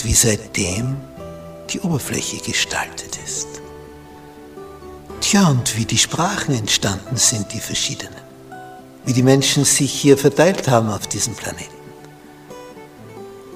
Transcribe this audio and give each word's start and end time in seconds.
und 0.00 0.06
wie 0.06 0.14
seitdem 0.14 0.96
die 1.68 1.80
Oberfläche 1.80 2.38
gestaltet 2.38 3.18
ist. 3.22 3.48
Tja, 5.20 5.48
und 5.48 5.76
wie 5.76 5.84
die 5.84 5.98
Sprachen 5.98 6.54
entstanden 6.54 7.16
sind, 7.16 7.52
die 7.52 7.60
verschiedenen. 7.60 8.14
Wie 9.04 9.12
die 9.12 9.22
Menschen 9.22 9.66
sich 9.66 9.92
hier 9.92 10.16
verteilt 10.16 10.68
haben 10.68 10.88
auf 10.88 11.06
diesem 11.06 11.34
Planeten. 11.34 11.74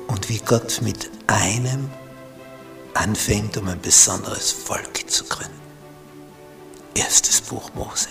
Und 0.09 0.29
wie 0.29 0.39
Gott 0.39 0.83
mit 0.83 1.11
einem 1.29 1.89
anfängt, 2.93 3.57
um 3.57 3.69
ein 3.69 3.81
besonderes 3.81 4.53
Volk 4.53 5.11
zu 5.11 5.25
gründen. 5.25 5.53
Erstes 6.95 7.41
Buch 7.41 7.73
Mose. 7.75 8.09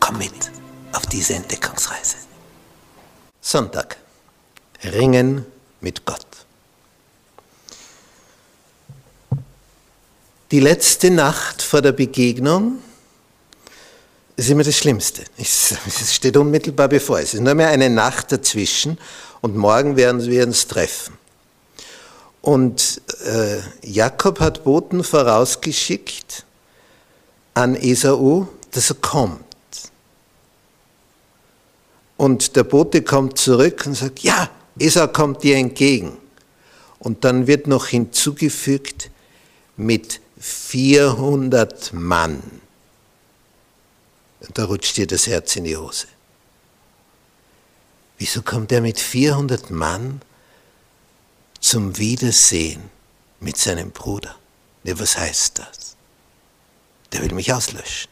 Komm 0.00 0.18
mit 0.18 0.50
auf 0.92 1.06
diese 1.06 1.34
Entdeckungsreise. 1.34 2.16
Sonntag. 3.40 3.96
Ringen 4.82 5.46
mit 5.80 6.04
Gott. 6.04 6.26
Die 10.54 10.60
letzte 10.60 11.10
Nacht 11.10 11.62
vor 11.62 11.82
der 11.82 11.90
Begegnung 11.90 12.78
ist 14.36 14.48
immer 14.48 14.62
das 14.62 14.76
Schlimmste. 14.76 15.24
Es 15.36 16.14
steht 16.14 16.36
unmittelbar 16.36 16.86
bevor. 16.86 17.18
Es 17.18 17.34
ist 17.34 17.40
nur 17.40 17.56
mehr 17.56 17.70
eine 17.70 17.90
Nacht 17.90 18.30
dazwischen 18.30 18.96
und 19.40 19.56
morgen 19.56 19.96
werden 19.96 20.24
wir 20.24 20.46
uns 20.46 20.68
treffen. 20.68 21.18
Und 22.40 23.02
äh, 23.24 23.58
Jakob 23.82 24.38
hat 24.38 24.62
Boten 24.62 25.02
vorausgeschickt 25.02 26.44
an 27.54 27.74
Esau, 27.74 28.46
dass 28.70 28.90
er 28.90 28.96
kommt. 29.00 29.40
Und 32.16 32.54
der 32.54 32.62
Bote 32.62 33.02
kommt 33.02 33.38
zurück 33.38 33.82
und 33.86 33.94
sagt, 33.96 34.20
ja, 34.20 34.48
Esau 34.78 35.08
kommt 35.08 35.42
dir 35.42 35.56
entgegen. 35.56 36.16
Und 37.00 37.24
dann 37.24 37.48
wird 37.48 37.66
noch 37.66 37.88
hinzugefügt, 37.88 39.10
mit 39.76 40.20
400 40.44 41.94
Mann. 41.94 42.60
Da 44.52 44.66
rutscht 44.66 44.98
dir 44.98 45.06
das 45.06 45.26
Herz 45.26 45.56
in 45.56 45.64
die 45.64 45.74
Hose. 45.74 46.06
Wieso 48.18 48.42
kommt 48.42 48.70
er 48.70 48.82
mit 48.82 49.00
400 49.00 49.70
Mann 49.70 50.20
zum 51.60 51.96
Wiedersehen 51.96 52.90
mit 53.40 53.56
seinem 53.56 53.90
Bruder? 53.90 54.36
Ja, 54.82 54.98
was 54.98 55.16
heißt 55.16 55.60
das? 55.60 55.96
Der 57.12 57.22
will 57.22 57.32
mich 57.32 57.50
auslöschen. 57.50 58.10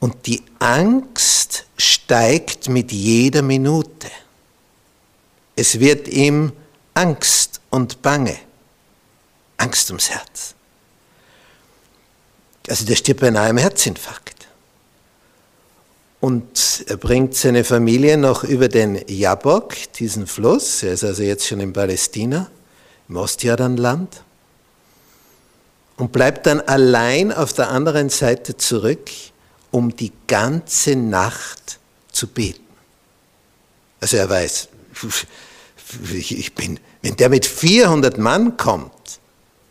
Und 0.00 0.26
die 0.26 0.42
Angst 0.58 1.64
steigt 1.78 2.68
mit 2.68 2.92
jeder 2.92 3.40
Minute. 3.40 4.10
Es 5.56 5.80
wird 5.80 6.08
ihm 6.08 6.52
Angst 6.92 7.62
und 7.70 8.02
Bange. 8.02 8.47
Angst 9.58 9.90
ums 9.90 10.10
Herz. 10.10 10.54
Also 12.68 12.84
der 12.84 12.96
stirbt 12.96 13.20
beinahe 13.20 13.50
im 13.50 13.58
Herzinfarkt. 13.58 14.48
Und 16.20 16.84
er 16.86 16.96
bringt 16.96 17.34
seine 17.34 17.64
Familie 17.64 18.16
noch 18.16 18.42
über 18.44 18.68
den 18.68 19.00
Jabok, 19.06 19.74
diesen 19.94 20.26
Fluss. 20.26 20.82
Er 20.82 20.92
ist 20.92 21.04
also 21.04 21.22
jetzt 21.22 21.46
schon 21.46 21.60
in 21.60 21.72
Palästina, 21.72 22.50
im 23.08 23.16
Ostjordanland. 23.16 24.22
Und 25.96 26.12
bleibt 26.12 26.46
dann 26.46 26.60
allein 26.60 27.32
auf 27.32 27.52
der 27.52 27.70
anderen 27.70 28.08
Seite 28.08 28.56
zurück, 28.56 29.10
um 29.70 29.94
die 29.94 30.12
ganze 30.26 30.96
Nacht 30.96 31.78
zu 32.12 32.26
beten. 32.26 32.64
Also 34.00 34.16
er 34.16 34.28
weiß, 34.28 34.68
ich 36.12 36.54
bin, 36.54 36.78
wenn 37.02 37.16
der 37.16 37.28
mit 37.28 37.46
400 37.46 38.18
Mann 38.18 38.56
kommt, 38.56 38.92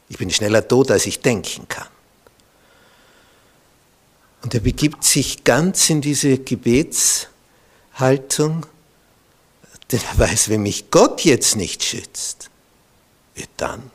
ich 0.09 0.17
bin 0.17 0.29
schneller 0.29 0.67
tot, 0.67 0.91
als 0.91 1.05
ich 1.05 1.19
denken 1.19 1.67
kann. 1.67 1.87
Und 4.41 4.53
er 4.53 4.61
begibt 4.61 5.03
sich 5.03 5.43
ganz 5.43 5.89
in 5.89 6.01
diese 6.01 6.37
Gebetshaltung, 6.37 8.65
denn 9.91 10.01
er 10.01 10.19
weiß, 10.19 10.49
wenn 10.49 10.61
mich 10.61 10.91
Gott 10.91 11.21
jetzt 11.21 11.55
nicht 11.55 11.83
schützt, 11.83 12.49
dann, 13.57 13.91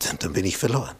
dann, 0.00 0.18
dann 0.18 0.32
bin 0.32 0.44
ich 0.44 0.56
verloren. 0.56 0.96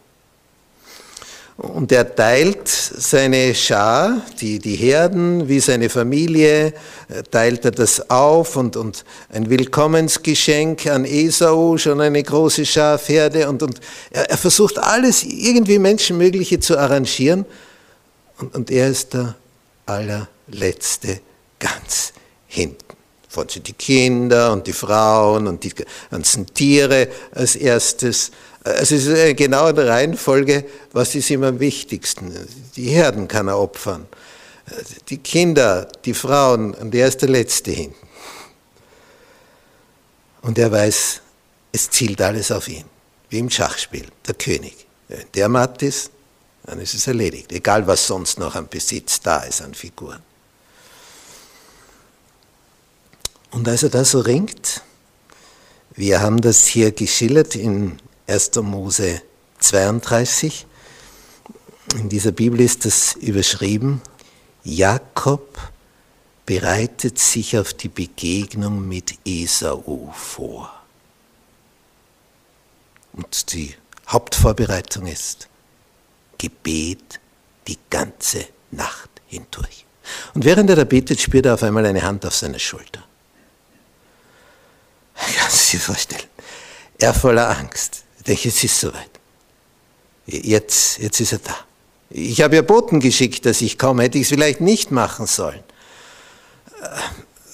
Und 1.60 1.92
er 1.92 2.16
teilt 2.16 2.68
seine 2.68 3.54
Schar, 3.54 4.22
die, 4.40 4.58
die 4.58 4.76
Herden, 4.76 5.46
wie 5.46 5.60
seine 5.60 5.90
Familie, 5.90 6.68
äh, 7.08 7.22
teilt 7.30 7.66
er 7.66 7.70
das 7.70 8.08
auf 8.08 8.56
und, 8.56 8.78
und 8.78 9.04
ein 9.28 9.50
Willkommensgeschenk 9.50 10.86
an 10.86 11.04
Esau, 11.04 11.76
schon 11.76 12.00
eine 12.00 12.22
große 12.22 12.64
Schar 12.64 12.98
Pferde 12.98 13.46
und, 13.46 13.62
und 13.62 13.78
er, 14.10 14.30
er 14.30 14.38
versucht 14.38 14.78
alles 14.78 15.22
irgendwie 15.22 15.78
Menschenmögliche 15.78 16.60
zu 16.60 16.78
arrangieren 16.78 17.44
und, 18.38 18.54
und 18.54 18.70
er 18.70 18.88
ist 18.88 19.12
der 19.12 19.36
allerletzte 19.84 21.20
ganz 21.58 22.14
hinten. 22.46 22.96
Von 23.28 23.50
sind 23.50 23.68
die 23.68 23.74
Kinder 23.74 24.50
und 24.52 24.66
die 24.66 24.72
Frauen 24.72 25.46
und 25.46 25.62
die 25.62 25.74
ganzen 26.10 26.46
Tiere 26.46 27.08
als 27.32 27.54
erstes 27.54 28.30
es 28.64 28.92
ist 28.92 29.08
eine 29.08 29.34
genaue 29.34 29.76
Reihenfolge, 29.76 30.66
was 30.92 31.14
ist 31.14 31.30
ihm 31.30 31.44
am 31.44 31.60
wichtigsten. 31.60 32.34
Die 32.76 32.90
Herden 32.90 33.26
kann 33.26 33.48
er 33.48 33.58
opfern. 33.58 34.06
Die 35.08 35.18
Kinder, 35.18 35.88
die 36.04 36.14
Frauen, 36.14 36.74
und 36.74 36.94
er 36.94 37.08
ist 37.08 37.22
der 37.22 37.30
Letzte 37.30 37.70
hin. 37.70 37.94
Und 40.42 40.58
er 40.58 40.70
weiß, 40.70 41.20
es 41.72 41.90
zielt 41.90 42.20
alles 42.20 42.52
auf 42.52 42.68
ihn, 42.68 42.84
wie 43.30 43.38
im 43.38 43.50
Schachspiel, 43.50 44.06
der 44.26 44.34
König. 44.34 44.86
Wenn 45.08 45.26
der 45.34 45.48
matt 45.48 45.82
ist, 45.82 46.10
dann 46.64 46.80
ist 46.80 46.94
es 46.94 47.06
erledigt, 47.06 47.52
egal 47.52 47.86
was 47.86 48.06
sonst 48.06 48.38
noch 48.38 48.54
an 48.54 48.68
Besitz 48.68 49.20
da 49.20 49.40
ist 49.40 49.62
an 49.62 49.74
Figuren. 49.74 50.22
Und 53.50 53.66
als 53.66 53.82
er 53.82 53.88
da 53.88 54.04
so 54.04 54.20
ringt, 54.20 54.82
wir 55.96 56.20
haben 56.20 56.40
das 56.40 56.66
hier 56.66 56.92
geschildert 56.92 57.56
in 57.56 57.98
1. 58.30 58.62
Mose 58.62 59.22
32. 59.58 60.64
In 61.96 62.08
dieser 62.08 62.30
Bibel 62.30 62.60
ist 62.60 62.84
das 62.84 63.14
überschrieben, 63.14 64.00
Jakob 64.62 65.58
bereitet 66.46 67.18
sich 67.18 67.58
auf 67.58 67.74
die 67.74 67.88
Begegnung 67.88 68.86
mit 68.86 69.18
Esau 69.24 70.14
vor. 70.16 70.72
Und 73.14 73.52
die 73.52 73.74
Hauptvorbereitung 74.08 75.06
ist 75.06 75.48
Gebet 76.38 77.18
die 77.66 77.78
ganze 77.90 78.46
Nacht 78.70 79.10
hindurch. 79.26 79.84
Und 80.34 80.44
während 80.44 80.70
er 80.70 80.76
da 80.76 80.84
betet, 80.84 81.20
spürt 81.20 81.46
er 81.46 81.54
auf 81.54 81.64
einmal 81.64 81.84
eine 81.84 82.02
Hand 82.02 82.24
auf 82.24 82.36
seiner 82.36 82.60
Schulter. 82.60 83.02
Kannst 85.36 85.72
du 85.72 85.76
dir 85.76 85.82
vorstellen? 85.82 86.28
Er 86.98 87.12
voller 87.12 87.50
Angst. 87.58 88.04
Jetzt 88.30 88.46
ist 88.46 88.64
es 88.64 88.80
soweit. 88.80 89.10
Jetzt, 90.26 90.98
jetzt 90.98 91.20
ist 91.20 91.32
er 91.32 91.38
da. 91.40 91.56
Ich 92.10 92.40
habe 92.42 92.56
ja 92.56 92.62
Boten 92.62 93.00
geschickt, 93.00 93.46
dass 93.46 93.60
ich 93.60 93.78
komme, 93.78 94.04
hätte 94.04 94.18
ich 94.18 94.24
es 94.24 94.28
vielleicht 94.28 94.60
nicht 94.60 94.90
machen 94.90 95.26
sollen. 95.26 95.62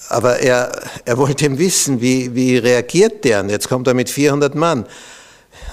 Aber 0.09 0.39
er, 0.39 0.71
er 1.05 1.17
wollte 1.17 1.45
ihm 1.45 1.57
wissen, 1.57 2.01
wie, 2.01 2.33
wie 2.33 2.57
reagiert 2.57 3.23
der? 3.23 3.41
Und 3.41 3.49
jetzt 3.49 3.67
kommt 3.67 3.87
er 3.87 3.93
mit 3.93 4.09
400 4.09 4.55
Mann. 4.55 4.87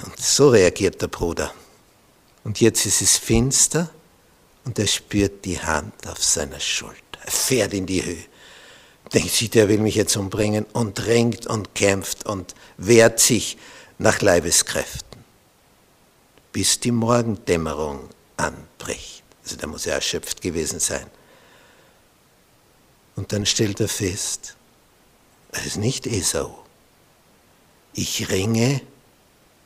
Und 0.04 0.18
so 0.18 0.48
reagiert 0.48 1.00
der 1.02 1.08
Bruder. 1.08 1.52
Und 2.42 2.60
jetzt 2.60 2.84
ist 2.84 3.00
es 3.00 3.16
finster 3.16 3.90
und 4.64 4.78
er 4.78 4.86
spürt 4.86 5.44
die 5.44 5.58
Hand 5.58 5.94
auf 6.08 6.22
seiner 6.22 6.60
Schulter. 6.60 6.94
Er 7.24 7.32
fährt 7.32 7.74
in 7.74 7.86
die 7.86 8.04
Höhe. 8.04 8.24
Denkt 9.12 9.30
sich, 9.30 9.50
der 9.50 9.68
will 9.68 9.78
mich 9.78 9.94
jetzt 9.94 10.16
umbringen 10.16 10.66
und 10.72 11.06
ringt 11.06 11.46
und 11.46 11.74
kämpft 11.74 12.26
und 12.26 12.54
wehrt 12.76 13.20
sich 13.20 13.56
nach 13.99 14.20
Leibeskräften, 14.20 15.25
bis 16.52 16.81
die 16.81 16.93
Morgendämmerung 16.93 18.08
anbricht. 18.37 19.23
Also 19.43 19.56
da 19.56 19.67
muss 19.67 19.87
er 19.87 19.94
erschöpft 19.94 20.41
gewesen 20.41 20.81
sein. 20.81 21.06
Und 23.17 23.32
dann 23.32 23.46
stellt 23.46 23.81
er 23.81 23.88
fest, 23.88 24.56
es 25.52 25.67
ist 25.67 25.76
nicht 25.76 26.06
Esau, 26.06 26.64
Ich 27.93 28.29
ringe 28.29 28.81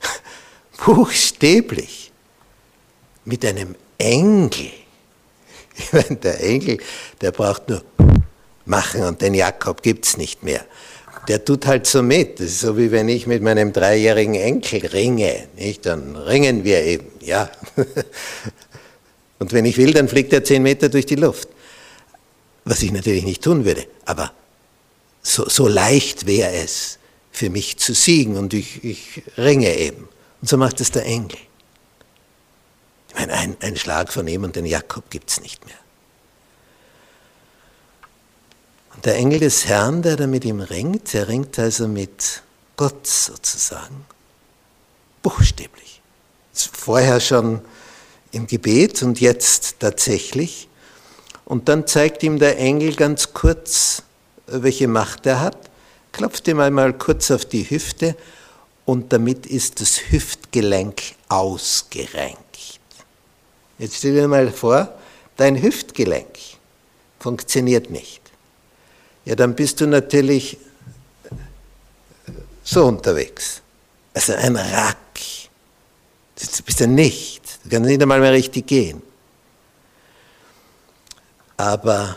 buchstäblich 0.85 2.13
mit 3.25 3.45
einem 3.45 3.75
Engel. 3.99 4.71
Ich 5.81 5.93
meine, 5.93 6.17
der 6.17 6.41
Engel, 6.41 6.79
der 7.21 7.31
braucht 7.31 7.69
nur 7.69 7.85
machen 8.65 9.05
und 9.05 9.23
den 9.23 9.33
Jakob 9.33 9.81
gibt 9.81 10.07
es 10.07 10.17
nicht 10.17 10.43
mehr. 10.43 10.65
Der 11.29 11.45
tut 11.45 11.67
halt 11.67 11.87
so 11.87 12.03
mit. 12.03 12.41
Das 12.41 12.47
ist 12.47 12.61
so 12.61 12.77
wie 12.77 12.91
wenn 12.91 13.09
ich 13.09 13.27
mit 13.27 13.43
meinem 13.43 13.73
dreijährigen 13.73 14.35
Enkel 14.35 14.87
ringe. 14.87 15.49
Nicht? 15.57 15.87
Dann 15.87 16.17
ringen 16.17 16.65
wir 16.65 16.83
eben, 16.83 17.07
ja. 17.21 17.51
Und 19.39 19.53
wenn 19.53 19.67
ich 19.67 19.77
will, 19.77 19.93
dann 19.93 20.09
fliegt 20.09 20.33
er 20.33 20.43
zehn 20.43 20.63
Meter 20.63 20.89
durch 20.89 21.07
die 21.07 21.15
Luft. 21.15 21.49
Was 22.65 22.83
ich 22.83 22.91
natürlich 22.91 23.25
nicht 23.25 23.43
tun 23.43 23.65
würde. 23.65 23.87
Aber 24.05 24.33
so, 25.23 25.49
so 25.49 25.69
leicht 25.69 26.27
wäre 26.27 26.53
es 26.53 26.99
für 27.31 27.51
mich 27.51 27.77
zu 27.77 27.95
siegen 27.95 28.37
und 28.37 28.53
ich, 28.53 28.83
ich 28.83 29.23
ringe 29.37 29.73
eben. 29.77 30.09
Und 30.41 30.49
so 30.49 30.57
macht 30.57 30.81
es 30.81 30.91
der 30.91 31.05
Engel. 31.05 31.39
Ich 33.09 33.15
meine, 33.15 33.33
ein, 33.33 33.57
ein 33.61 33.77
Schlag 33.77 34.13
von 34.13 34.27
ihm 34.27 34.45
und 34.45 34.57
den 34.57 34.67
Jakob 34.67 35.09
gibt 35.11 35.31
es 35.31 35.41
nicht 35.41 35.65
mehr. 35.67 35.77
Und 38.88 38.88
der 39.05 39.17
Engel 39.17 39.41
des 39.41 39.67
Herrn, 39.67 40.03
der 40.03 40.17
da 40.17 40.27
mit 40.27 40.45
ihm 40.45 40.61
ringt, 40.61 41.13
der 41.13 41.29
ringt 41.29 41.59
also 41.59 41.87
mit 41.89 42.43
Gott 42.77 43.07
sozusagen. 43.07 44.05
Buchstäblich. 45.23 46.01
Vorher 46.53 47.21
schon 47.21 47.61
im 48.33 48.47
Gebet 48.47 49.03
und 49.03 49.21
jetzt 49.21 49.77
tatsächlich. 49.81 50.69
Und 51.45 51.69
dann 51.69 51.87
zeigt 51.87 52.23
ihm 52.23 52.39
der 52.39 52.59
Engel 52.59 52.95
ganz 52.95 53.33
kurz, 53.33 54.03
welche 54.47 54.89
Macht 54.89 55.27
er 55.27 55.41
hat, 55.41 55.71
klopft 56.13 56.49
ihm 56.49 56.61
einmal 56.61 56.93
kurz 56.93 57.31
auf 57.31 57.45
die 57.45 57.69
Hüfte 57.69 58.17
und 58.85 59.13
damit 59.13 59.47
ist 59.47 59.81
das 59.81 60.11
Hüftgelenk 60.11 61.03
ausgerenkt. 61.29 62.39
Jetzt 63.79 63.97
stell 63.97 64.15
dir 64.15 64.29
mal 64.29 64.51
vor, 64.51 64.93
dein 65.37 65.63
Hüftgelenk 65.63 66.39
funktioniert 67.21 67.91
nicht. 67.91 68.28
Ja, 69.29 69.35
dann 69.35 69.55
bist 69.55 69.79
du 69.79 69.87
natürlich 69.87 70.57
so 72.65 72.87
unterwegs. 72.87 73.61
Also 74.15 74.33
ein 74.33 74.57
Rack. 74.57 74.97
Du 76.35 76.63
bist 76.63 76.81
ja 76.81 76.87
nicht. 76.87 77.43
Du 77.63 77.69
kannst 77.69 77.91
nicht 77.91 78.01
einmal 78.01 78.21
mehr 78.21 78.33
richtig 78.33 78.67
gehen. 78.67 79.03
Aber 81.59 82.17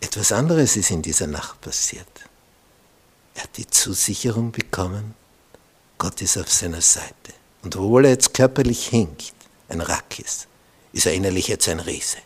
etwas 0.00 0.32
anderes 0.32 0.74
ist 0.78 0.90
in 0.90 1.02
dieser 1.02 1.26
Nacht 1.26 1.60
passiert. 1.60 2.08
Er 3.34 3.42
hat 3.42 3.54
die 3.58 3.66
Zusicherung 3.66 4.52
bekommen, 4.52 5.14
Gott 5.98 6.22
ist 6.22 6.38
auf 6.38 6.50
seiner 6.50 6.80
Seite. 6.80 7.34
Und 7.62 7.76
obwohl 7.76 8.06
er 8.06 8.12
jetzt 8.12 8.32
körperlich 8.32 8.86
hinkt, 8.86 9.34
ein 9.68 9.82
Rack 9.82 10.18
ist, 10.18 10.48
ist 10.94 11.04
er 11.04 11.12
innerlich 11.12 11.48
jetzt 11.48 11.68
ein 11.68 11.80
Riese. 11.80 12.16